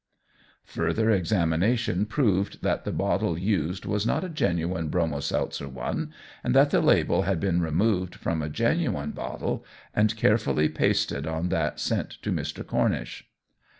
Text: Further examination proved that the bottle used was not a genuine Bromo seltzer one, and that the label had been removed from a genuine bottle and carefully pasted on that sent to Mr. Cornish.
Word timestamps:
Further 0.65 1.11
examination 1.11 2.07
proved 2.07 2.63
that 2.63 2.85
the 2.85 2.91
bottle 2.91 3.37
used 3.37 3.85
was 3.85 4.03
not 4.03 4.23
a 4.23 4.29
genuine 4.29 4.87
Bromo 4.89 5.19
seltzer 5.19 5.69
one, 5.69 6.11
and 6.43 6.55
that 6.55 6.71
the 6.71 6.81
label 6.81 7.21
had 7.21 7.39
been 7.39 7.61
removed 7.61 8.15
from 8.15 8.41
a 8.41 8.49
genuine 8.49 9.11
bottle 9.11 9.63
and 9.93 10.17
carefully 10.17 10.69
pasted 10.69 11.27
on 11.27 11.49
that 11.49 11.79
sent 11.79 12.09
to 12.23 12.31
Mr. 12.31 12.65
Cornish. 12.65 13.27